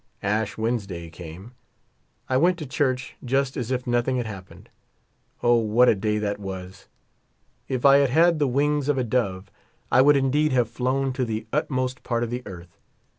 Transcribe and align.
Ash 0.23 0.57
Wednesday 0.57 1.11
came. 1.11 1.51
I 2.27 2.35
went 2.35 2.57
to 2.57 2.65
church 2.65 3.17
just 3.23 3.55
as 3.55 3.69
if 3.69 3.85
nothing 3.85 4.17
had 4.17 4.25
happened. 4.25 4.69
Oh! 5.43 5.57
what 5.57 5.89
a 5.89 5.93
day 5.93 6.17
that 6.17 6.39
was. 6.39 6.87
If 7.67 7.85
I 7.85 7.97
had 7.97 8.09
had 8.09 8.39
the 8.39 8.47
wings 8.47 8.89
of 8.89 8.97
a 8.97 9.03
dove 9.03 9.51
I 9.91 10.01
would 10.01 10.17
indeed 10.17 10.53
have 10.53 10.67
flown 10.71 11.13
to 11.13 11.23
the 11.23 11.45
utmost 11.53 12.01
part 12.01 12.23
of 12.23 12.31
the 12.31 12.41
earth. 12.47 12.79